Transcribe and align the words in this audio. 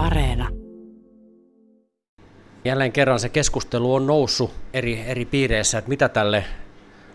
Areena. 0.00 0.48
Jälleen 2.64 2.92
kerran 2.92 3.20
se 3.20 3.28
keskustelu 3.28 3.94
on 3.94 4.06
noussut 4.06 4.50
eri, 4.72 5.00
eri 5.06 5.24
piireissä, 5.24 5.78
että 5.78 5.88
mitä 5.88 6.08
tälle 6.08 6.44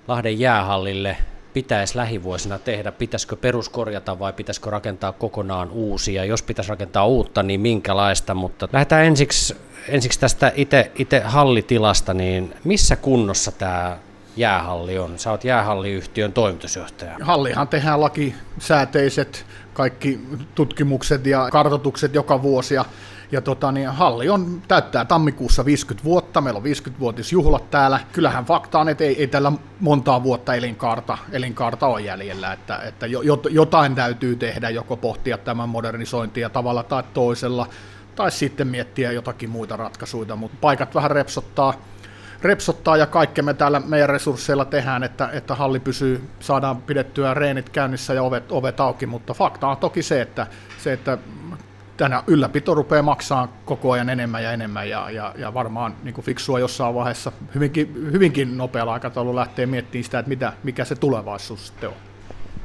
Lahden 0.07 0.39
jäähallille 0.39 1.17
pitäisi 1.53 1.97
lähivuosina 1.97 2.59
tehdä? 2.59 2.91
Pitäisikö 2.91 3.35
peruskorjata 3.35 4.19
vai 4.19 4.33
pitäisikö 4.33 4.69
rakentaa 4.69 5.11
kokonaan 5.11 5.71
uusia? 5.71 6.25
Jos 6.25 6.43
pitäisi 6.43 6.69
rakentaa 6.69 7.05
uutta, 7.07 7.43
niin 7.43 7.59
minkälaista? 7.59 8.33
Mutta 8.33 8.67
lähdetään 8.73 9.05
ensiksi, 9.05 9.55
ensiksi 9.87 10.19
tästä 10.19 10.51
itse 10.95 11.19
hallitilasta, 11.19 12.13
niin 12.13 12.53
missä 12.63 12.95
kunnossa 12.95 13.51
tämä 13.51 13.97
jäähalli 14.37 14.99
on? 14.99 15.19
Sä 15.19 15.31
oot 15.31 15.43
jäähalliyhtiön 15.43 16.33
toimitusjohtaja. 16.33 17.17
Hallihan 17.21 17.67
tehdään 17.67 18.01
lakisääteiset 18.01 19.45
kaikki 19.73 20.19
tutkimukset 20.55 21.25
ja 21.25 21.47
kartotukset 21.51 22.15
joka 22.15 22.41
vuosi. 22.41 22.75
Ja, 22.75 22.85
ja 23.31 23.41
tota, 23.41 23.71
niin 23.71 23.89
halli 23.89 24.29
on, 24.29 24.61
täyttää 24.67 25.05
tammikuussa 25.05 25.65
50 25.65 26.03
vuotta, 26.03 26.41
meillä 26.41 26.57
on 26.57 26.63
50-vuotisjuhlat 26.63 27.71
täällä. 27.71 27.99
Kyllähän 28.11 28.45
fakta 28.45 28.79
on, 28.79 28.89
että 28.89 29.03
ei, 29.03 29.19
ei 29.19 29.27
tällä 29.27 29.51
montaa 29.79 30.23
vuotta 30.23 30.55
elinkaarta, 30.55 31.17
elinkaarta 31.31 31.87
ole 31.87 32.01
jäljellä, 32.01 32.53
että, 32.53 32.77
että 32.77 33.07
jo, 33.07 33.21
jotain 33.49 33.95
täytyy 33.95 34.35
tehdä, 34.35 34.69
joko 34.69 34.97
pohtia 34.97 35.37
tämän 35.37 35.69
modernisointia 35.69 36.49
tavalla 36.49 36.83
tai 36.83 37.03
toisella, 37.13 37.67
tai 38.15 38.31
sitten 38.31 38.67
miettiä 38.67 39.11
jotakin 39.11 39.49
muita 39.49 39.77
ratkaisuja, 39.77 40.35
mutta 40.35 40.57
paikat 40.61 40.95
vähän 40.95 41.11
repsottaa, 41.11 41.73
repsottaa 42.41 42.97
ja 42.97 43.05
kaikkea 43.05 43.43
me 43.43 43.53
täällä 43.53 43.79
meidän 43.79 44.09
resursseilla 44.09 44.65
tehdään, 44.65 45.03
että, 45.03 45.29
että 45.33 45.55
halli 45.55 45.79
pysyy, 45.79 46.29
saadaan 46.39 46.81
pidettyä 46.81 47.33
reenit 47.33 47.69
käynnissä 47.69 48.13
ja 48.13 48.23
ovet, 48.23 48.51
ovet 48.51 48.79
auki, 48.79 49.05
mutta 49.05 49.33
fakta 49.33 49.67
on 49.67 49.77
toki 49.77 50.03
se, 50.03 50.21
että, 50.21 50.47
se, 50.77 50.93
että 50.93 51.17
tänä 51.97 52.23
ylläpito 52.27 52.73
rupeaa 52.73 53.03
maksaa 53.03 53.47
koko 53.65 53.91
ajan 53.91 54.09
enemmän 54.09 54.43
ja 54.43 54.51
enemmän 54.51 54.89
ja, 54.89 55.09
ja, 55.09 55.33
ja 55.37 55.53
varmaan 55.53 55.95
niin 56.03 56.13
kuin 56.13 56.25
fiksua 56.25 56.59
jossain 56.59 56.95
vaiheessa 56.95 57.31
hyvinkin, 57.55 58.09
hyvinkin 58.11 58.57
nopealla 58.57 58.93
aikataululla 58.93 59.39
lähtee 59.39 59.65
miettimään 59.65 60.03
sitä, 60.03 60.19
että 60.19 60.29
mitä, 60.29 60.53
mikä 60.63 60.85
se 60.85 60.95
tulevaisuus 60.95 61.67
sitten 61.67 61.89
on. 61.89 61.95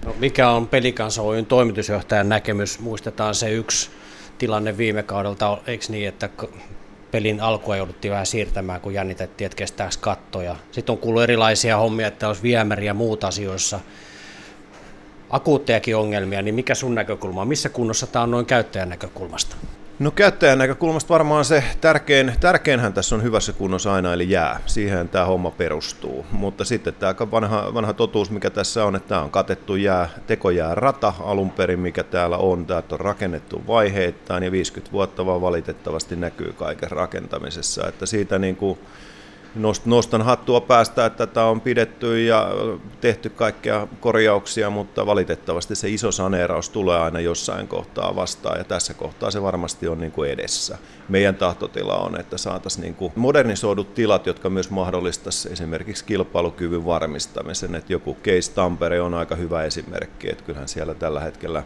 No, 0.07 0.15
mikä 0.19 0.51
on 0.51 0.69
Pelikansa 0.69 1.23
Oyn 1.23 1.47
toimitusjohtajan 1.47 2.29
näkemys? 2.29 2.81
Muistetaan 2.81 3.35
se 3.35 3.51
yksi 3.51 3.91
tilanne 4.39 4.77
viime 4.77 5.03
kaudelta, 5.03 5.59
eikö 5.67 5.85
niin, 5.89 6.09
että 6.09 6.29
pelin 7.11 7.41
alkua 7.41 7.77
jouduttiin 7.77 8.13
vähän 8.13 8.27
siirtämään, 8.27 8.81
kun 8.81 8.95
jännitettiin, 8.95 9.47
että 9.47 9.57
kestääkö 9.57 9.95
kattoja. 10.01 10.57
Sitten 10.73 10.93
on 10.93 10.99
kuullut 10.99 11.23
erilaisia 11.23 11.77
hommia, 11.77 12.07
että 12.07 12.29
olisi 12.29 12.43
viemäri 12.43 12.87
ja 12.87 12.95
muut 12.95 13.25
asioissa 13.25 13.81
akuuttejakin 15.31 15.97
ongelmia, 15.97 16.43
niin 16.43 16.55
mikä 16.55 16.75
sun 16.75 16.95
näkökulma 16.95 17.43
on? 17.43 17.49
Missä 17.49 17.69
kunnossa 17.69 18.07
tämä 18.07 18.23
on 18.23 18.31
noin 18.31 18.47
käyttäjän 18.47 18.89
näkökulmasta? 18.89 19.57
No 20.01 20.11
käyttäjän 20.11 20.59
näkökulmasta 20.59 21.09
varmaan 21.09 21.45
se 21.45 21.65
tärkein, 21.81 22.33
tärkeinhän 22.41 22.93
tässä 22.93 23.15
on 23.15 23.23
hyvässä 23.23 23.53
kunnossa 23.53 23.95
aina, 23.95 24.13
eli 24.13 24.31
jää. 24.31 24.61
Siihen 24.67 25.09
tämä 25.09 25.25
homma 25.25 25.51
perustuu. 25.51 26.27
Mutta 26.33 26.65
sitten 26.65 26.95
tämä 26.95 27.15
vanha, 27.31 27.75
vanha 27.75 27.93
totuus, 27.93 28.31
mikä 28.31 28.51
tässä 28.51 28.85
on, 28.85 28.97
että 28.97 29.09
tämä 29.09 29.23
on 29.23 29.31
katettu 29.31 29.77
jää, 29.77 30.09
tekojää 30.27 30.75
rata 30.75 31.13
alun 31.21 31.51
perin, 31.51 31.81
mikä 31.81 32.03
täällä 32.03 32.37
on. 32.37 32.67
Tämä 32.67 32.83
on 32.93 33.01
rakennettu 33.01 33.63
vaiheittain 33.67 34.43
ja 34.43 34.53
50 34.53 34.93
vuotta 34.93 35.27
vaan 35.27 35.41
valitettavasti 35.41 36.17
näkyy 36.17 36.53
kaiken 36.53 36.91
rakentamisessa. 36.91 37.89
Että 37.89 38.07
siitä 38.07 38.39
niin 38.39 38.57
kuin 38.57 38.79
nostan 39.85 40.23
hattua 40.23 40.61
päästä, 40.61 41.07
että 41.07 41.27
tätä 41.27 41.45
on 41.45 41.61
pidetty 41.61 42.25
ja 42.25 42.49
tehty 43.01 43.31
kaikkia 43.31 43.89
korjauksia, 44.01 44.71
mutta 44.71 45.07
valitettavasti 45.07 45.75
se 45.75 45.89
iso 45.89 46.13
saneeraus 46.13 46.71
tulee 46.71 46.99
aina 46.99 47.21
jossain 47.21 47.69
kohtaa 47.69 48.17
vastaan 48.17 48.59
ja 48.59 48.65
tässä 48.65 48.95
kohtaa 48.95 49.31
se 49.31 49.43
varmasti 49.43 49.89
on 49.89 50.01
niin 50.01 50.13
kuin 50.13 50.31
edessä. 50.31 50.79
Meidän 51.09 51.35
tahtotila 51.35 51.99
on, 51.99 52.21
että 52.21 52.39
saataisiin 52.39 52.83
niin 52.83 52.95
kuin 52.95 53.13
modernisoidut 53.17 53.95
tilat, 53.95 54.27
jotka 54.27 54.51
myös 54.51 54.71
mahdollistaisi 54.71 55.53
esimerkiksi 55.53 56.05
kilpailukyvyn 56.05 56.87
varmistamisen, 56.87 57.75
että 57.75 57.93
joku 57.93 58.17
Case 58.25 58.53
Tampere 58.53 59.01
on 59.01 59.15
aika 59.15 59.37
hyvä 59.37 59.65
esimerkki, 59.65 60.31
että 60.31 60.45
kyllähän 60.45 60.69
siellä 60.69 60.95
tällä 60.95 61.21
hetkellä 61.21 61.63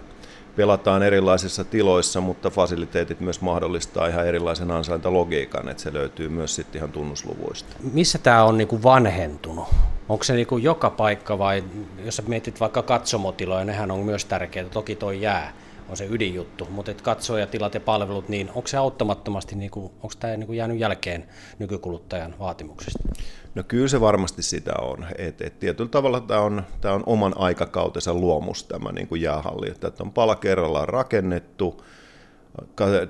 pelataan 0.56 1.02
erilaisissa 1.02 1.64
tiloissa, 1.64 2.20
mutta 2.20 2.50
fasiliteetit 2.50 3.20
myös 3.20 3.40
mahdollistaa 3.40 4.06
ihan 4.06 4.26
erilaisen 4.26 4.70
ansaintalogiikan, 4.70 5.68
että 5.68 5.82
se 5.82 5.92
löytyy 5.92 6.28
myös 6.28 6.54
sitten 6.54 6.78
ihan 6.78 6.92
tunnusluvuista. 6.92 7.76
Missä 7.92 8.18
tämä 8.18 8.44
on 8.44 8.58
niinku 8.58 8.82
vanhentunut? 8.82 9.68
Onko 10.08 10.24
se 10.24 10.34
niinku 10.34 10.58
joka 10.58 10.90
paikka 10.90 11.38
vai 11.38 11.64
jos 12.04 12.22
mietit 12.26 12.60
vaikka 12.60 12.82
katsomotiloja, 12.82 13.64
nehän 13.64 13.90
on 13.90 14.00
myös 14.00 14.24
tärkeitä, 14.24 14.70
toki 14.70 14.94
toi 14.94 15.20
jää 15.20 15.52
on 15.88 15.96
se 15.96 16.06
ydinjuttu, 16.10 16.68
mutta 16.70 16.90
et 16.90 17.02
tilat 17.50 17.74
ja 17.74 17.80
palvelut, 17.80 18.28
niin 18.28 18.48
onko 18.54 18.68
se 18.68 18.76
auttamattomasti, 18.76 19.56
niinku, 19.56 19.84
onko 19.94 20.14
tämä 20.20 20.36
niinku 20.36 20.52
jäänyt 20.52 20.78
jälkeen 20.78 21.28
nykykuluttajan 21.58 22.34
vaatimuksista? 22.38 23.08
No 23.54 23.62
kyllä 23.68 23.88
se 23.88 24.00
varmasti 24.00 24.42
sitä 24.42 24.72
on. 24.82 25.06
Et, 25.18 25.40
et 25.40 25.58
tietyllä 25.58 25.90
tavalla 25.90 26.20
tämä 26.20 26.40
on, 26.40 26.62
tämä 26.80 26.94
on 26.94 27.02
oman 27.06 27.32
aikakautensa 27.36 28.14
luomus 28.14 28.64
tämä 28.64 28.92
niin 28.92 29.08
kuin 29.08 29.20
jäähalli, 29.20 29.70
että 29.70 29.92
on 30.00 30.12
pala 30.12 30.36
kerrallaan 30.36 30.88
rakennettu, 30.88 31.84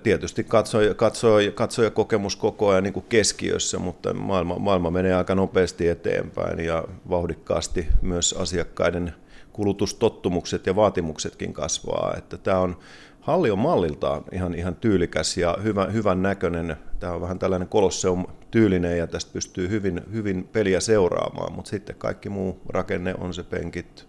tietysti 0.02 0.44
katsoja, 0.44 0.94
katsoja, 0.94 1.50
katsoja 1.50 1.90
kokemus 1.90 2.36
koko 2.36 2.68
ajan 2.68 2.82
niin 2.82 2.92
kuin 2.92 3.06
keskiössä, 3.08 3.78
mutta 3.78 4.14
maailma, 4.14 4.58
maailma 4.58 4.90
menee 4.90 5.14
aika 5.14 5.34
nopeasti 5.34 5.88
eteenpäin 5.88 6.60
ja 6.60 6.84
vauhdikkaasti 7.10 7.86
myös 8.02 8.32
asiakkaiden 8.32 9.14
kulutustottumukset 9.54 10.66
ja 10.66 10.76
vaatimuksetkin 10.76 11.52
kasvaa. 11.52 12.14
Että 12.18 12.38
tämä 12.38 12.58
on 12.58 12.76
halli 13.20 13.50
on 13.50 13.58
malliltaan 13.58 14.22
ihan, 14.32 14.54
ihan 14.54 14.76
tyylikäs 14.76 15.36
ja 15.36 15.56
hyvä, 15.62 15.84
hyvän 15.84 16.22
näköinen. 16.22 16.76
Tämä 17.00 17.12
on 17.12 17.20
vähän 17.20 17.38
tällainen 17.38 17.68
kolosseum 17.68 18.26
tyylinen 18.50 18.98
ja 18.98 19.06
tästä 19.06 19.32
pystyy 19.32 19.68
hyvin, 19.68 20.00
hyvin 20.12 20.48
peliä 20.52 20.80
seuraamaan, 20.80 21.52
mutta 21.52 21.68
sitten 21.68 21.96
kaikki 21.96 22.28
muu 22.28 22.60
rakenne 22.68 23.14
on 23.18 23.34
se 23.34 23.42
penkit, 23.42 24.06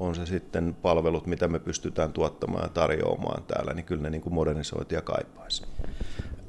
on 0.00 0.14
se 0.14 0.26
sitten 0.26 0.76
palvelut, 0.82 1.26
mitä 1.26 1.48
me 1.48 1.58
pystytään 1.58 2.12
tuottamaan 2.12 2.62
ja 2.62 2.68
tarjoamaan 2.68 3.42
täällä, 3.42 3.74
niin 3.74 3.84
kyllä 3.84 4.02
ne 4.02 4.10
niin 4.10 4.22
kuin 4.22 4.34
modernisointia 4.34 5.02
kaipaisi. 5.02 5.62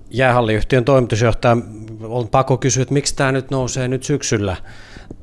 Jäähalliyhtiön 0.10 0.86
toimitusjohtaja, 0.86 1.58
on 2.02 2.28
pakko 2.28 2.58
kysyä, 2.58 2.82
että 2.82 2.94
miksi 2.94 3.16
tämä 3.16 3.32
nyt 3.32 3.52
nousee 3.52 3.88
nyt 3.88 4.04
syksyllä 4.04 4.56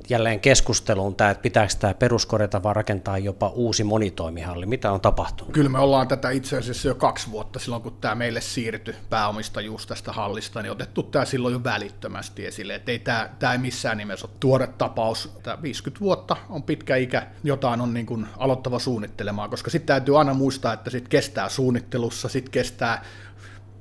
jälleen 0.08 0.40
keskusteluun 0.40 1.14
tämä, 1.14 1.30
että 1.30 1.42
pitääkö 1.42 1.74
tämä 1.78 1.94
peruskorjata 1.94 2.62
vai 2.62 2.74
rakentaa 2.74 3.18
jopa 3.18 3.48
uusi 3.48 3.84
monitoimihalli. 3.84 4.66
Mitä 4.66 4.92
on 4.92 5.00
tapahtunut? 5.00 5.54
Kyllä 5.54 5.68
me 5.68 5.78
ollaan 5.78 6.08
tätä 6.08 6.30
itse 6.30 6.58
asiassa 6.58 6.88
jo 6.88 6.94
kaksi 6.94 7.30
vuotta 7.30 7.58
silloin, 7.58 7.82
kun 7.82 7.96
tämä 8.00 8.14
meille 8.14 8.40
siirtyi 8.40 8.94
pääomistajuus 9.10 9.86
tästä 9.86 10.12
hallista, 10.12 10.62
niin 10.62 10.72
otettu 10.72 11.02
tämä 11.02 11.24
silloin 11.24 11.52
jo 11.52 11.64
välittömästi 11.64 12.46
esille. 12.46 12.74
Että 12.74 12.92
ei 12.92 12.98
tämä, 12.98 13.30
tämä 13.38 13.52
ei 13.52 13.58
missään 13.58 13.98
nimessä 13.98 14.26
ole 14.26 14.36
tuore 14.40 14.66
tapaus. 14.66 15.32
Tämä 15.42 15.62
50 15.62 16.00
vuotta 16.00 16.36
on 16.48 16.62
pitkä 16.62 16.96
ikä, 16.96 17.26
jotain 17.44 17.80
on 17.80 17.94
niin 17.94 18.06
kuin 18.06 18.26
aloittava 18.36 18.78
suunnittelemaan, 18.78 19.50
koska 19.50 19.70
sitten 19.70 19.86
täytyy 19.86 20.18
aina 20.18 20.34
muistaa, 20.34 20.72
että 20.72 20.90
sitten 20.90 21.10
kestää 21.10 21.48
suunnittelussa, 21.48 22.28
sitten 22.28 22.52
kestää 22.52 23.04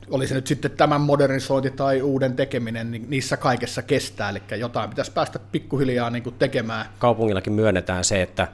oli 0.09 0.27
se 0.27 0.35
nyt 0.35 0.47
sitten 0.47 0.71
tämän 0.71 1.01
modernisointi 1.01 1.71
tai 1.71 2.01
uuden 2.01 2.35
tekeminen, 2.35 2.91
niin 2.91 3.09
niissä 3.09 3.37
kaikessa 3.37 3.81
kestää, 3.81 4.29
eli 4.29 4.41
jotain 4.57 4.89
pitäisi 4.89 5.11
päästä 5.11 5.39
pikkuhiljaa 5.39 6.09
niin 6.09 6.23
kuin 6.23 6.35
tekemään. 6.39 6.85
Kaupungillakin 6.99 7.53
myönnetään 7.53 8.03
se, 8.03 8.21
että 8.21 8.47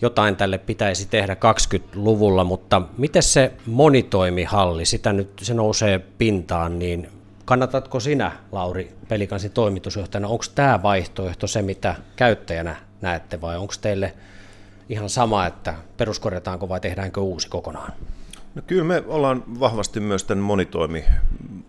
jotain 0.00 0.36
tälle 0.36 0.58
pitäisi 0.58 1.08
tehdä 1.08 1.34
20-luvulla, 1.34 2.44
mutta 2.44 2.82
miten 2.98 3.22
se 3.22 3.52
monitoimihalli, 3.66 4.84
sitä 4.84 5.12
nyt 5.12 5.30
se 5.42 5.54
nousee 5.54 5.98
pintaan, 5.98 6.78
niin 6.78 7.08
kannatatko 7.44 8.00
sinä, 8.00 8.32
Lauri 8.52 8.92
Pelikansin 9.08 9.50
toimitusjohtajana, 9.50 10.28
onko 10.28 10.44
tämä 10.54 10.82
vaihtoehto 10.82 11.46
se, 11.46 11.62
mitä 11.62 11.94
käyttäjänä 12.16 12.76
näette, 13.00 13.40
vai 13.40 13.56
onko 13.56 13.74
teille 13.80 14.14
ihan 14.88 15.10
sama, 15.10 15.46
että 15.46 15.74
peruskorjataanko 15.96 16.68
vai 16.68 16.80
tehdäänkö 16.80 17.20
uusi 17.20 17.48
kokonaan? 17.48 17.92
No 18.54 18.62
kyllä 18.66 18.84
me 18.84 19.04
ollaan 19.06 19.44
vahvasti 19.60 20.00
myös 20.00 20.24
tämän 20.24 20.44
monitoimi 20.44 21.04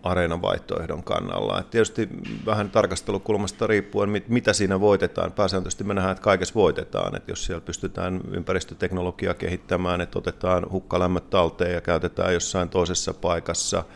areenan 0.02 0.42
vaihtoehdon 0.42 1.02
kannalla. 1.02 1.60
Et 1.60 1.70
tietysti 1.70 2.08
vähän 2.46 2.70
tarkastelukulmasta 2.70 3.66
riippuen, 3.66 4.22
mitä 4.28 4.52
siinä 4.52 4.80
voitetaan. 4.80 5.32
Pääsääntöisesti 5.32 5.84
me 5.84 5.94
nähdään, 5.94 6.12
että 6.12 6.22
kaikessa 6.22 6.54
voitetaan. 6.54 7.16
Et 7.16 7.28
jos 7.28 7.44
siellä 7.44 7.60
pystytään 7.60 8.20
ympäristöteknologiaa 8.30 9.34
kehittämään, 9.34 10.00
että 10.00 10.18
otetaan 10.18 10.70
hukkalämmöt 10.70 11.30
talteen 11.30 11.74
ja 11.74 11.80
käytetään 11.80 12.34
jossain 12.34 12.68
toisessa 12.68 13.14
paikassa– 13.14 13.84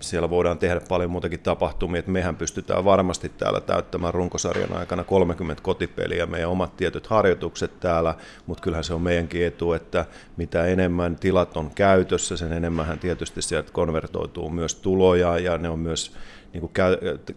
siellä 0.00 0.30
voidaan 0.30 0.58
tehdä 0.58 0.80
paljon 0.88 1.10
muutakin 1.10 1.40
tapahtumia, 1.40 1.98
että 1.98 2.10
mehän 2.10 2.36
pystytään 2.36 2.84
varmasti 2.84 3.28
täällä 3.28 3.60
täyttämään 3.60 4.14
runkosarjan 4.14 4.72
aikana 4.72 5.04
30 5.04 5.62
kotipeliä, 5.62 6.26
meidän 6.26 6.50
omat 6.50 6.76
tietyt 6.76 7.06
harjoitukset 7.06 7.80
täällä, 7.80 8.14
mutta 8.46 8.62
kyllähän 8.62 8.84
se 8.84 8.94
on 8.94 9.02
meidänkin 9.02 9.46
etu, 9.46 9.72
että 9.72 10.04
mitä 10.36 10.66
enemmän 10.66 11.16
tilat 11.16 11.56
on 11.56 11.70
käytössä, 11.74 12.36
sen 12.36 12.52
enemmän 12.52 12.98
tietysti 12.98 13.42
sieltä 13.42 13.72
konvertoituu 13.72 14.50
myös 14.50 14.74
tuloja 14.74 15.38
ja 15.38 15.58
ne 15.58 15.68
on 15.68 15.78
myös 15.78 16.12
niin 16.52 16.60
kuin 16.60 16.72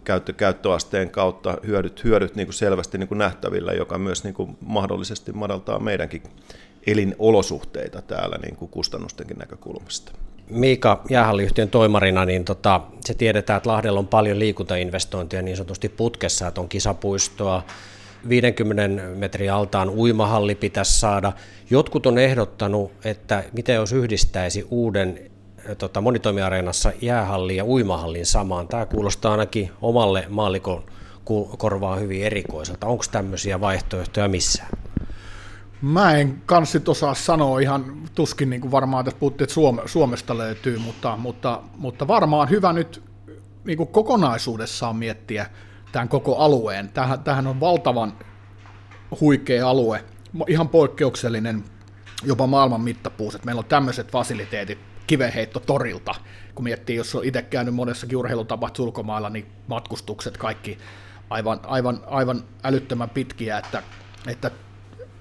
käyttö, 0.04 0.34
käyttöasteen 0.34 1.10
kautta 1.10 1.58
hyödyt, 1.68 2.04
hyödyt 2.04 2.36
niin 2.36 2.48
kuin 2.48 2.54
selvästi 2.54 2.98
niin 2.98 3.08
kuin 3.08 3.18
nähtävillä, 3.18 3.74
joka 3.74 3.98
myös 3.98 4.24
niin 4.24 4.34
kuin 4.34 4.58
mahdollisesti 4.66 5.32
madaltaa 5.32 5.80
meidänkin 5.80 6.24
elinolosuhteita 6.88 8.02
täällä 8.02 8.38
niin 8.38 8.56
kuin 8.56 8.72
kustannustenkin 8.72 9.38
näkökulmasta. 9.38 10.12
Miika 10.50 11.02
jäähalliyhtiön 11.10 11.70
toimarina, 11.70 12.26
niin 12.26 12.46
tota, 12.46 12.82
se 13.02 13.14
tiedetään, 13.14 13.58
että 13.58 13.70
Lahdella 13.70 14.00
on 14.00 14.08
paljon 14.08 14.40
liikuntainvestointeja 14.40 15.42
niin 15.42 15.58
sanotusti 15.58 15.90
putkessa, 15.90 16.48
että 16.48 16.62
on 16.62 16.70
kisapuistoa, 16.70 17.64
50 18.30 19.04
metrin 19.16 19.54
altaan 19.54 19.90
uimahalli 19.90 20.56
pitäisi 20.56 21.00
saada. 21.00 21.34
Jotkut 21.70 22.06
on 22.06 22.18
ehdottanut, 22.18 22.92
että 23.06 23.44
miten 23.54 23.76
jos 23.76 23.92
yhdistäisi 23.92 24.68
uuden 24.70 25.20
tota, 25.78 26.02
monitoimiareenassa 26.02 26.92
jäähalli 27.02 27.56
ja 27.56 27.66
uimahallin 27.66 28.26
samaan. 28.26 28.68
Tämä 28.68 28.86
kuulostaa 28.86 29.32
ainakin 29.32 29.72
omalle 29.82 30.26
maallikon 30.30 30.84
korvaan 31.58 32.02
hyvin 32.02 32.24
erikoiselta. 32.24 32.88
Onko 32.88 33.04
tämmöisiä 33.12 33.62
vaihtoehtoja 33.62 34.28
missään? 34.28 34.70
Mä 35.84 36.12
en 36.12 36.42
kanssa 36.46 36.80
osaa 36.88 37.14
sanoa 37.14 37.60
ihan 37.60 37.96
tuskin 38.16 38.50
niin 38.50 38.62
kuin 38.62 38.72
varmaan 38.72 39.06
tässä 39.06 39.20
puhuttiin, 39.20 39.46
että 39.46 39.54
Suome, 39.54 39.82
Suomesta 39.86 40.38
löytyy, 40.38 40.78
mutta, 40.78 41.18
mutta, 41.18 41.62
mutta 41.78 42.08
varmaan 42.08 42.50
hyvä 42.50 42.74
nyt 42.74 43.04
niin 43.66 43.78
kuin 43.78 43.88
kokonaisuudessaan 43.88 44.96
miettiä 44.96 45.50
tämän 45.92 46.10
koko 46.10 46.36
alueen. 46.36 46.90
Tähän, 46.90 47.20
tähän 47.20 47.48
on 47.48 47.60
valtavan 47.60 48.14
huikea 49.22 49.70
alue, 49.70 50.04
ihan 50.48 50.70
poikkeuksellinen 50.70 51.64
jopa 52.24 52.48
maailman 52.48 52.82
mittapuus, 52.82 53.44
meillä 53.46 53.60
on 53.60 53.66
tämmöiset 53.66 54.12
fasiliteetit 54.12 54.80
kiveheitto 55.08 55.60
torilta, 55.60 56.16
kun 56.56 56.64
miettii, 56.64 56.96
jos 56.96 57.16
on 57.16 57.26
itse 57.26 57.42
käynyt 57.42 57.76
monessakin 57.76 58.18
urheilutapahtumassa 58.18 58.84
ulkomailla, 58.84 59.30
niin 59.30 59.46
matkustukset 59.68 60.38
kaikki 60.38 60.78
aivan, 61.30 61.60
aivan, 61.64 62.00
aivan 62.08 62.44
älyttömän 62.64 63.10
pitkiä, 63.10 63.58
että, 63.58 63.84
että 64.28 64.52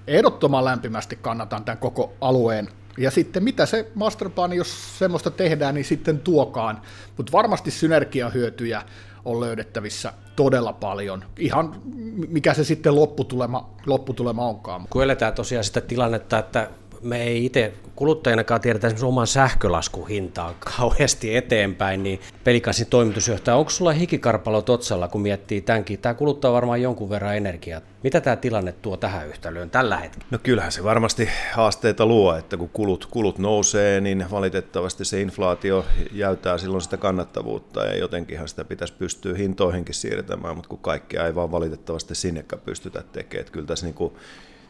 ehdottoman 0.07 0.65
lämpimästi 0.65 1.15
kannatan 1.15 1.65
tämän 1.65 1.77
koko 1.77 2.13
alueen. 2.21 2.69
Ja 2.97 3.11
sitten 3.11 3.43
mitä 3.43 3.65
se 3.65 3.91
masterplan, 3.95 4.53
jos 4.53 4.99
semmoista 4.99 5.31
tehdään, 5.31 5.75
niin 5.75 5.85
sitten 5.85 6.19
tuokaan. 6.19 6.81
Mutta 7.17 7.31
varmasti 7.31 7.71
synergiahyötyjä 7.71 8.83
on 9.25 9.39
löydettävissä 9.39 10.13
todella 10.35 10.73
paljon. 10.73 11.25
Ihan 11.39 11.81
mikä 12.27 12.53
se 12.53 12.63
sitten 12.63 12.95
lopputulema, 12.95 13.69
lopputulema 13.85 14.47
onkaan. 14.47 14.85
Kun 14.89 15.03
eletään 15.03 15.33
tosiaan 15.33 15.63
sitä 15.63 15.81
tilannetta, 15.81 16.39
että 16.39 16.69
me 17.03 17.23
ei 17.23 17.45
itse 17.45 17.73
kuluttajanakaan 17.95 18.61
tiedetä 18.61 18.87
esimerkiksi 18.87 19.05
oman 19.05 19.27
sähkölaskun 19.27 20.07
hintaa 20.07 20.53
kauheasti 20.59 21.35
eteenpäin, 21.35 22.03
niin 22.03 22.19
pelikasin 22.43 22.87
toimitusjohtaja, 22.87 23.55
onko 23.55 23.69
sulla 23.69 23.91
hikikarpalo 23.91 24.61
totsalla, 24.61 25.07
kun 25.07 25.21
miettii 25.21 25.61
tämänkin? 25.61 25.99
Tämä 25.99 26.13
kuluttaa 26.13 26.53
varmaan 26.53 26.81
jonkun 26.81 27.09
verran 27.09 27.37
energiaa. 27.37 27.81
Mitä 28.03 28.21
tämä 28.21 28.35
tilanne 28.35 28.71
tuo 28.71 28.97
tähän 28.97 29.27
yhtälöön 29.27 29.69
tällä 29.69 29.97
hetkellä? 29.97 30.25
No 30.31 30.37
kyllähän 30.43 30.71
se 30.71 30.83
varmasti 30.83 31.29
haasteita 31.53 32.05
luo, 32.05 32.37
että 32.37 32.57
kun 32.57 32.69
kulut, 32.69 33.05
kulut 33.05 33.39
nousee, 33.39 34.01
niin 34.01 34.25
valitettavasti 34.31 35.05
se 35.05 35.21
inflaatio 35.21 35.85
jäytää 36.11 36.57
silloin 36.57 36.81
sitä 36.81 36.97
kannattavuutta 36.97 37.85
ja 37.85 37.97
jotenkinhan 37.97 38.47
sitä 38.47 38.65
pitäisi 38.65 38.93
pystyä 38.93 39.37
hintoihinkin 39.37 39.95
siirtämään, 39.95 40.55
mutta 40.55 40.69
kun 40.69 40.79
kaikki 40.79 41.17
ei 41.17 41.35
vaan 41.35 41.51
valitettavasti 41.51 42.15
sinnekään 42.15 42.61
pystytä 42.65 43.03
tekemään. 43.11 43.41
Että 43.41 43.53
kyllä 43.53 43.67
tässä 43.67 43.85
niin 43.85 43.93
kuin 43.95 44.13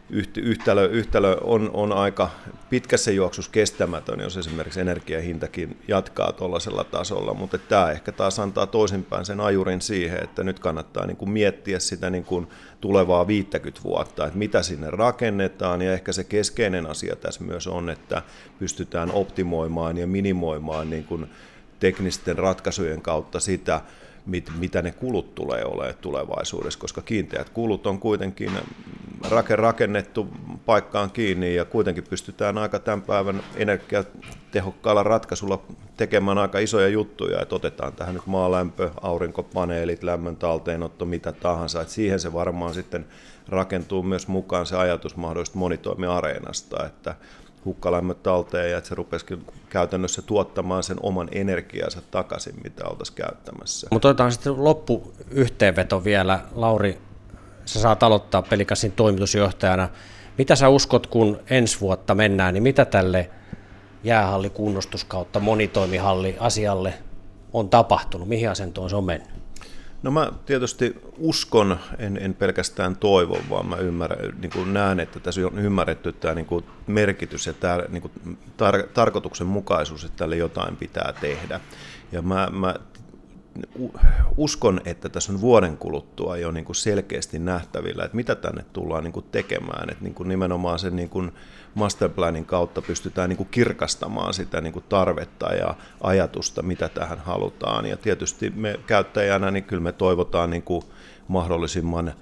yhtälö, 0.10 0.88
yhtälö 0.88 1.38
on, 1.44 1.72
on 1.74 1.92
aika 1.92 2.30
pitkässä 2.70 3.12
juoksussa 3.12 3.52
kestämätön, 3.52 4.20
jos 4.20 4.38
esimerkiksi 4.38 4.80
energiahintakin 4.80 5.78
jatkaa 5.88 6.32
tuollaisella 6.32 6.84
tasolla, 6.84 7.34
mutta 7.34 7.58
tämä 7.58 7.92
ehkä 7.92 8.12
taas 8.12 8.40
antaa 8.40 8.68
toisinpäin 8.68 9.26
sen 9.26 9.40
ajurin 9.40 9.82
siihen, 9.82 10.24
että 10.24 10.44
nyt 10.44 10.60
kannattaa 10.60 11.06
niin 11.06 11.18
kuin 11.18 11.32
miettiä 11.32 11.80
sitä 11.80 12.10
niin 12.10 12.24
kuin 12.24 12.48
tulevaa 12.82 13.28
50 13.28 13.84
vuotta, 13.84 14.26
että 14.26 14.40
mitä 14.40 14.62
sinne 14.62 14.92
rakennetaan, 14.92 15.82
ja 15.82 15.94
ehkä 15.94 16.12
se 16.12 16.24
keskeinen 16.24 16.86
asia 16.86 17.16
tässä 17.16 17.44
myös 17.44 17.68
on, 17.68 17.90
että 17.90 18.22
pystytään 18.60 19.12
optimoimaan 19.12 19.98
ja 19.98 20.08
minimoimaan 20.08 20.90
niin 20.90 21.04
kuin 21.04 21.30
teknisten 21.80 22.38
ratkaisujen 22.38 23.02
kautta 23.02 23.40
sitä, 23.40 23.82
mit, 24.26 24.52
mitä 24.60 24.82
ne 24.82 24.92
kulut 24.92 25.36
tulee 25.36 25.66
olemaan 25.66 25.96
tulevaisuudessa, 26.02 26.80
koska 26.80 27.02
kiinteät 27.02 27.50
kulut 27.50 27.88
on 27.88 28.00
kuitenkin 28.00 28.52
rakennettu 29.56 30.28
paikkaan 30.66 31.12
kiinni 31.12 31.56
ja 31.56 31.66
kuitenkin 31.66 32.04
pystytään 32.10 32.58
aika 32.58 32.80
tämän 32.80 33.02
päivän 33.02 33.44
energiatehokkaalla 33.56 35.04
ratkaisulla 35.04 35.62
tekemään 35.98 36.38
aika 36.38 36.60
isoja 36.60 36.88
juttuja, 36.88 37.42
että 37.42 37.56
otetaan 37.56 37.94
tähän 37.94 38.14
nyt 38.14 38.26
maalämpö, 38.26 38.92
aurinkopaneelit, 39.02 40.04
lämmön 40.04 40.36
talteenotto, 40.36 41.06
mitä 41.06 41.32
tahansa, 41.32 41.82
että 41.82 41.94
siihen 41.94 42.20
se 42.20 42.34
varmaan 42.34 42.74
sitten 42.74 43.06
rakentuu 43.50 44.04
myös 44.04 44.28
mukaan 44.28 44.66
se 44.66 44.78
ajatus 44.78 45.16
mahdollisesta 45.16 45.60
monitoimiareenasta, 45.60 46.86
että 46.86 47.16
hukkalämmöt 47.66 48.24
talteen 48.24 48.72
ja 48.72 48.78
että 48.78 48.88
se 48.88 48.96
rupesikin 48.96 49.46
käytännössä 49.70 50.22
tuottamaan 50.22 50.84
sen 50.84 50.98
oman 51.02 51.30
energiansa 51.32 52.02
takaisin, 52.12 52.56
mitä 52.64 52.86
oltaisiin 52.86 53.16
käyttämässä. 53.16 53.88
Mutta 53.92 54.10
otetaan 54.10 54.32
sitten 54.32 54.64
loppuyhteenveto 54.64 56.04
vielä. 56.04 56.40
Lauri, 56.56 56.98
sä 57.66 57.80
saat 57.80 58.04
aloittaa 58.04 58.42
Pelikasin 58.42 58.92
toimitusjohtajana. 58.92 59.90
Mitä 60.38 60.56
sä 60.56 60.70
uskot, 60.70 61.08
kun 61.08 61.40
ensi 61.50 61.80
vuotta 61.82 62.16
mennään, 62.16 62.54
niin 62.54 62.64
mitä 62.64 62.86
tälle 62.86 63.30
jäähallikunnostuskautta 64.04 65.40
monitoimihalli 65.40 66.36
asialle 66.40 66.94
on 67.54 67.70
tapahtunut? 67.70 68.28
Mihin 68.28 68.50
asentoon 68.50 68.90
se 68.90 68.96
on 68.96 69.04
mennyt? 69.04 69.30
No 70.04 70.12
mä 70.12 70.32
tietysti 70.46 70.96
uskon, 71.18 71.80
en, 72.00 72.18
en 72.22 72.34
pelkästään 72.34 72.96
toivo, 72.96 73.38
vaan 73.50 73.66
mä 73.66 73.76
ymmärrän, 73.76 74.42
niin 74.42 74.52
kuin 74.52 74.74
näen, 74.74 75.00
että 75.00 75.20
tässä 75.20 75.42
on 75.48 75.60
ymmärretty 75.60 76.14
tämä 76.14 76.36
niin 76.36 76.46
kuin 76.46 76.66
merkitys 76.88 77.48
ja 77.48 77.54
tämä 77.54 77.80
niin 77.90 78.02
kuin 78.02 78.38
tar- 78.58 78.88
tarkoituksenmukaisuus, 78.94 80.04
että 80.04 80.18
tälle 80.18 80.36
jotain 80.36 80.78
pitää 80.78 81.14
tehdä. 81.22 81.60
Ja 82.12 82.22
mä, 82.22 82.48
mä 82.52 82.76
uskon, 84.38 84.82
että 84.86 85.10
tässä 85.10 85.34
on 85.34 85.42
vuoden 85.42 85.78
kuluttua 85.78 86.38
jo 86.38 86.52
niin 86.52 86.66
kuin 86.66 86.76
selkeästi 86.76 87.40
nähtävillä, 87.40 88.06
että 88.06 88.16
mitä 88.16 88.36
tänne 88.36 88.66
tullaan 88.74 89.04
niin 89.04 89.12
kuin 89.12 89.26
tekemään. 89.32 89.90
Että 89.90 90.04
niin 90.04 90.14
kuin 90.14 90.30
nimenomaan 90.30 90.80
sen 90.80 90.96
niin 90.96 91.10
kuin 91.10 91.32
masterplanin 91.76 92.46
kautta 92.46 92.82
pystytään 92.82 93.30
niin 93.30 93.38
kuin 93.38 93.50
kirkastamaan 93.50 94.34
sitä 94.34 94.62
niin 94.62 94.74
kuin 94.74 94.86
tarvetta 94.90 95.54
ja 95.54 95.76
ajatusta, 96.02 96.62
mitä 96.62 96.90
tähän 96.90 97.20
halutaan. 97.20 97.86
Ja 97.86 97.98
tietysti 97.98 98.50
me 98.56 98.80
käyttäjänä, 98.88 99.52
niin 99.52 99.64
kyllä 99.64 99.84
me 99.84 99.92
toivotaan 99.92 100.50
niin 100.50 100.64
kuin 100.64 100.84
mahdollisimman 101.28 102.14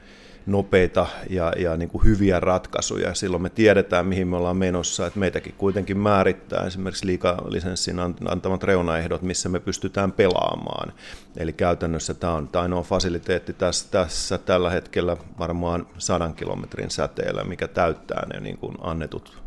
nopeita 0.45 1.07
ja, 1.29 1.53
ja 1.57 1.77
niin 1.77 1.89
kuin 1.89 2.03
hyviä 2.03 2.39
ratkaisuja. 2.39 3.13
Silloin 3.13 3.43
me 3.43 3.49
tiedetään, 3.49 4.05
mihin 4.05 4.27
me 4.27 4.37
ollaan 4.37 4.57
menossa, 4.57 5.07
että 5.07 5.19
meitäkin 5.19 5.55
kuitenkin 5.57 5.97
määrittää 5.97 6.65
esimerkiksi 6.65 7.05
liikalisenssin 7.05 7.99
antamat 8.29 8.63
reunaehdot, 8.63 9.21
missä 9.21 9.49
me 9.49 9.59
pystytään 9.59 10.11
pelaamaan. 10.11 10.93
Eli 11.37 11.53
käytännössä 11.53 12.13
tämä 12.13 12.33
on 12.33 12.49
ainoa 12.53 12.81
fasiliteetti 12.83 13.53
tässä, 13.53 13.87
tässä 13.91 14.37
tällä 14.37 14.69
hetkellä 14.69 15.17
varmaan 15.39 15.87
sadan 15.97 16.33
kilometrin 16.33 16.91
säteellä, 16.91 17.43
mikä 17.43 17.67
täyttää 17.67 18.27
ne 18.33 18.39
niin 18.39 18.57
kuin 18.57 18.75
annetut 18.81 19.41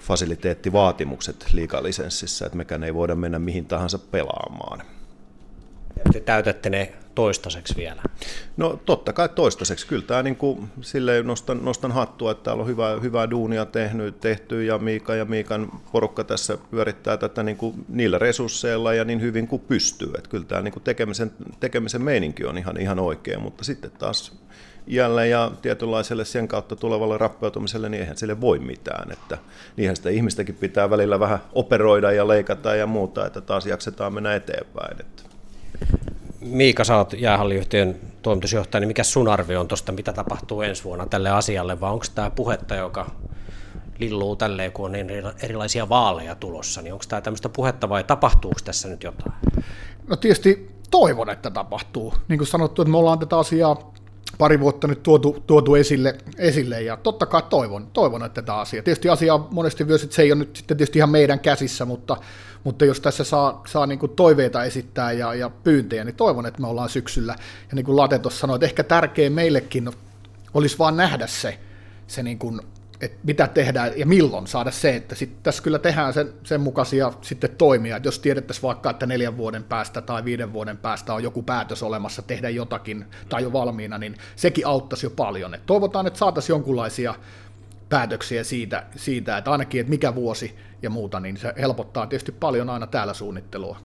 fasiliteettivaatimukset 0.00 1.46
liikalisenssissä, 1.52 2.46
että 2.46 2.56
mekään 2.56 2.84
ei 2.84 2.94
voida 2.94 3.14
mennä 3.14 3.38
mihin 3.38 3.66
tahansa 3.66 3.98
pelaamaan. 3.98 4.82
Te 6.12 6.20
täytätte 6.20 6.70
ne 6.70 6.92
toistaiseksi 7.14 7.74
vielä? 7.76 8.02
No 8.56 8.80
totta 8.84 9.12
kai 9.12 9.28
toistaiseksi. 9.28 9.86
Kyllä 9.86 10.02
tämä 10.02 10.22
niin 10.22 10.36
kuin, 10.36 10.68
silleen 10.80 11.26
nostan, 11.26 11.64
nostan 11.64 11.92
hattua, 11.92 12.30
että 12.30 12.44
täällä 12.44 12.60
on 12.60 12.66
hyvää, 12.66 13.00
hyvää 13.00 13.30
duunia 13.30 13.66
tehnyt, 13.66 14.20
tehty 14.20 14.64
ja 14.64 14.78
Miika 14.78 15.14
ja 15.14 15.24
Miikan 15.24 15.72
porukka 15.92 16.24
tässä 16.24 16.58
pyörittää 16.70 17.16
tätä 17.16 17.42
niin 17.42 17.56
kuin 17.56 17.84
niillä 17.88 18.18
resursseilla 18.18 18.94
ja 18.94 19.04
niin 19.04 19.20
hyvin 19.20 19.48
kuin 19.48 19.62
pystyy. 19.62 20.10
Että 20.16 20.30
kyllä 20.30 20.44
tämä 20.44 20.62
niin 20.62 20.72
kuin 20.72 20.82
tekemisen, 20.82 21.32
tekemisen 21.60 22.02
meininki 22.02 22.44
on 22.44 22.58
ihan, 22.58 22.80
ihan 22.80 22.98
oikein, 22.98 23.42
mutta 23.42 23.64
sitten 23.64 23.90
taas 23.90 24.32
iälle 24.88 25.28
ja 25.28 25.50
tietynlaiselle 25.62 26.24
sen 26.24 26.48
kautta 26.48 26.76
tulevalle 26.76 27.18
rappeutumiselle, 27.18 27.88
niin 27.88 28.00
eihän 28.00 28.16
sille 28.16 28.40
voi 28.40 28.58
mitään. 28.58 29.12
Että 29.12 29.38
niinhän 29.76 29.96
sitä 29.96 30.10
ihmistäkin 30.10 30.54
pitää 30.54 30.90
välillä 30.90 31.20
vähän 31.20 31.38
operoida 31.52 32.12
ja 32.12 32.28
leikata 32.28 32.74
ja 32.74 32.86
muuta, 32.86 33.26
että 33.26 33.40
taas 33.40 33.66
jaksetaan 33.66 34.14
mennä 34.14 34.34
eteenpäin. 34.34 35.00
Että. 35.00 35.33
Miika, 36.44 36.84
sä 36.84 36.96
oot 36.96 37.12
jäähalliyhtiön 37.12 37.96
toimitusjohtaja, 38.22 38.80
niin 38.80 38.88
mikä 38.88 39.04
sun 39.04 39.28
arvio 39.28 39.60
on 39.60 39.68
tuosta, 39.68 39.92
mitä 39.92 40.12
tapahtuu 40.12 40.62
ensi 40.62 40.84
vuonna 40.84 41.06
tälle 41.06 41.30
asialle, 41.30 41.80
vai 41.80 41.92
onko 41.92 42.04
tämä 42.14 42.30
puhetta, 42.30 42.74
joka 42.74 43.10
lilluu 43.98 44.36
tälleen, 44.36 44.72
kun 44.72 44.86
on 44.86 44.92
niin 44.92 45.08
erilaisia 45.42 45.88
vaaleja 45.88 46.34
tulossa, 46.34 46.82
niin 46.82 46.92
onko 46.92 47.04
tämä 47.08 47.20
tämmöistä 47.20 47.48
puhetta 47.48 47.88
vai 47.88 48.04
tapahtuuko 48.04 48.58
tässä 48.64 48.88
nyt 48.88 49.02
jotain? 49.02 49.32
No 50.08 50.16
tietysti 50.16 50.70
toivon, 50.90 51.30
että 51.30 51.50
tapahtuu. 51.50 52.14
Niin 52.28 52.38
kuin 52.38 52.48
sanottu, 52.48 52.82
että 52.82 52.90
me 52.90 52.96
ollaan 52.96 53.18
tätä 53.18 53.38
asiaa 53.38 53.93
pari 54.38 54.60
vuotta 54.60 54.88
nyt 54.88 55.02
tuotu, 55.02 55.42
tuotu 55.46 55.74
esille, 55.74 56.16
esille, 56.38 56.82
ja 56.82 56.96
totta 56.96 57.26
kai 57.26 57.42
toivon, 57.50 57.86
toivon 57.92 58.24
että 58.24 58.42
tämä 58.42 58.58
asia. 58.58 58.82
Tietysti 58.82 59.08
asia 59.08 59.34
on 59.34 59.48
monesti 59.50 59.84
myös, 59.84 60.02
että 60.02 60.16
se 60.16 60.22
ei 60.22 60.32
ole 60.32 60.38
nyt 60.38 60.56
sitten 60.56 60.76
tietysti 60.76 60.98
ihan 60.98 61.10
meidän 61.10 61.40
käsissä, 61.40 61.84
mutta, 61.84 62.16
mutta 62.64 62.84
jos 62.84 63.00
tässä 63.00 63.24
saa, 63.24 63.62
saa 63.66 63.86
niin 63.86 63.98
toiveita 64.16 64.64
esittää 64.64 65.12
ja, 65.12 65.34
ja 65.34 65.50
pyyntejä, 65.50 66.04
niin 66.04 66.14
toivon, 66.14 66.46
että 66.46 66.60
me 66.60 66.66
ollaan 66.66 66.88
syksyllä. 66.88 67.36
Ja 67.70 67.74
niin 67.74 67.84
kuin 67.84 67.96
Late 67.96 68.18
tuossa 68.18 68.40
sanoi, 68.40 68.56
että 68.56 68.66
ehkä 68.66 68.84
tärkein 68.84 69.32
meillekin 69.32 69.90
olisi 70.54 70.78
vaan 70.78 70.96
nähdä 70.96 71.26
se, 71.26 71.58
se 72.06 72.22
niin 72.22 72.38
kuin 72.38 72.60
että 73.00 73.18
mitä 73.24 73.46
tehdään 73.46 73.92
ja 73.96 74.06
milloin 74.06 74.46
saada 74.46 74.70
se, 74.70 74.96
että 74.96 75.14
sit 75.14 75.42
tässä 75.42 75.62
kyllä 75.62 75.78
tehdään 75.78 76.12
sen, 76.12 76.32
sen 76.44 76.60
mukaisia 76.60 77.12
sitten 77.22 77.50
toimia, 77.58 77.96
että 77.96 78.06
jos 78.06 78.18
tiedettäisiin 78.18 78.62
vaikka, 78.62 78.90
että 78.90 79.06
neljän 79.06 79.36
vuoden 79.36 79.64
päästä 79.64 80.00
tai 80.00 80.24
viiden 80.24 80.52
vuoden 80.52 80.76
päästä 80.76 81.14
on 81.14 81.22
joku 81.22 81.42
päätös 81.42 81.82
olemassa 81.82 82.22
tehdä 82.22 82.48
jotakin 82.48 83.04
tai 83.28 83.42
jo 83.42 83.52
valmiina, 83.52 83.98
niin 83.98 84.16
sekin 84.36 84.66
auttaisi 84.66 85.06
jo 85.06 85.10
paljon. 85.10 85.54
Et 85.54 85.66
toivotaan, 85.66 86.06
että 86.06 86.18
saataisiin 86.18 86.54
jonkunlaisia 86.54 87.14
päätöksiä 87.88 88.44
siitä, 88.44 88.86
siitä, 88.96 89.38
että 89.38 89.52
ainakin, 89.52 89.80
että 89.80 89.90
mikä 89.90 90.14
vuosi 90.14 90.54
ja 90.82 90.90
muuta, 90.90 91.20
niin 91.20 91.36
se 91.36 91.54
helpottaa 91.58 92.06
tietysti 92.06 92.32
paljon 92.32 92.70
aina 92.70 92.86
täällä 92.86 93.14
suunnittelua. 93.14 93.78